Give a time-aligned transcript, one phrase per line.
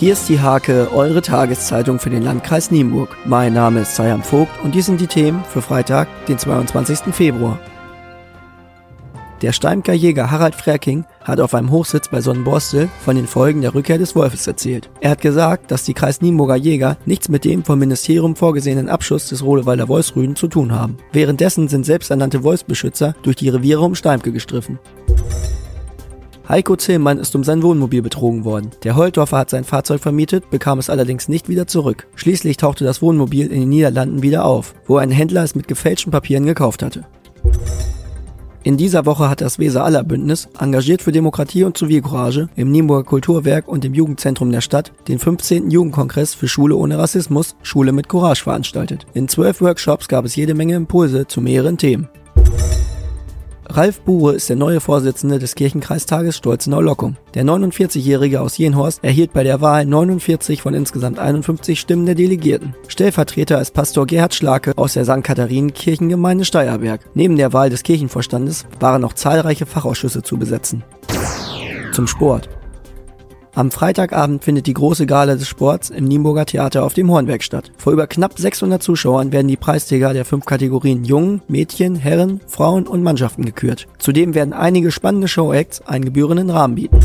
[0.00, 3.14] Hier ist die Hake, eure Tageszeitung für den Landkreis Nienburg.
[3.26, 7.14] Mein Name ist Sayam Vogt und dies sind die Themen für Freitag, den 22.
[7.14, 7.58] Februar.
[9.42, 13.74] Der Steimker Jäger Harald Frerking hat auf einem Hochsitz bei Sonnenborstel von den Folgen der
[13.74, 14.88] Rückkehr des Wolfes erzählt.
[15.02, 19.28] Er hat gesagt, dass die Kreis Nienburger Jäger nichts mit dem vom Ministerium vorgesehenen Abschuss
[19.28, 20.96] des Rohlewalder Wolfsrüden zu tun haben.
[21.12, 24.78] Währenddessen sind selbsternannte Wolfsbeschützer durch die Reviere um Steimke gestriffen.
[26.50, 28.72] Heiko Zillmann ist um sein Wohnmobil betrogen worden.
[28.82, 32.08] Der Holtdorfer hat sein Fahrzeug vermietet, bekam es allerdings nicht wieder zurück.
[32.16, 36.10] Schließlich tauchte das Wohnmobil in den Niederlanden wieder auf, wo ein Händler es mit gefälschten
[36.10, 37.04] Papieren gekauft hatte.
[38.64, 43.08] In dieser Woche hat das Weser aller Bündnis, engagiert für Demokratie und Zivilcourage, im Nienburger
[43.08, 45.70] Kulturwerk und im Jugendzentrum der Stadt den 15.
[45.70, 49.06] Jugendkongress für Schule ohne Rassismus, Schule mit Courage veranstaltet.
[49.14, 52.08] In zwölf Workshops gab es jede Menge Impulse zu mehreren Themen.
[53.72, 57.16] Ralf Bure ist der neue Vorsitzende des Kirchenkreistages Stolzenau-Lockum.
[57.34, 62.74] Der 49-Jährige aus Jenhorst erhielt bei der Wahl 49 von insgesamt 51 Stimmen der Delegierten.
[62.88, 65.22] Stellvertreter ist Pastor Gerhard Schlake aus der St.
[65.22, 67.02] Katharinen-Kirchengemeinde Steierberg.
[67.14, 70.82] Neben der Wahl des Kirchenvorstandes waren noch zahlreiche Fachausschüsse zu besetzen.
[71.92, 72.48] Zum Sport.
[73.52, 77.72] Am Freitagabend findet die große Gala des Sports im Nienburger Theater auf dem Hornberg statt.
[77.78, 82.86] Vor über knapp 600 Zuschauern werden die Preisträger der fünf Kategorien Jungen, Mädchen, Herren, Frauen
[82.86, 83.88] und Mannschaften gekürt.
[83.98, 87.00] Zudem werden einige spannende Show-Acts einen gebührenden Rahmen bieten.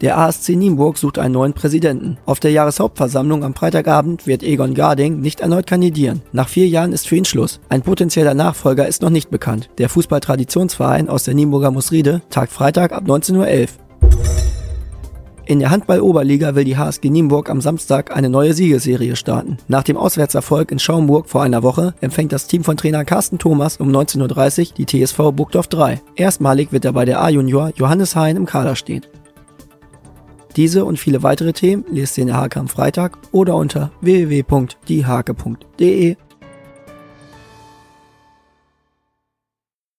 [0.00, 2.18] Der ASC Nienburg sucht einen neuen Präsidenten.
[2.24, 6.22] Auf der Jahreshauptversammlung am Freitagabend wird Egon Garding nicht erneut kandidieren.
[6.32, 7.60] Nach vier Jahren ist für ihn Schluss.
[7.68, 9.68] Ein potenzieller Nachfolger ist noch nicht bekannt.
[9.78, 13.85] Der Fußballtraditionsverein aus der Nienburger Musride tagt Freitag ab 19.11 Uhr.
[15.48, 19.58] In der Handball-Oberliga will die HSG Nienburg am Samstag eine neue Siegesserie starten.
[19.68, 23.76] Nach dem Auswärtserfolg in Schaumburg vor einer Woche empfängt das Team von Trainer Carsten Thomas
[23.76, 26.02] um 19.30 Uhr die TSV Burgdorf 3.
[26.16, 29.06] Erstmalig wird dabei der A-Junior Johannes Hein im Kader stehen.
[30.56, 36.16] Diese und viele weitere Themen lest ihr in der Hake am Freitag oder unter www.diehake.de.